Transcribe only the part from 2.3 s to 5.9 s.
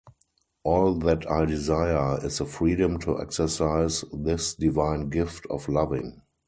the freedom to exercise this divine gift of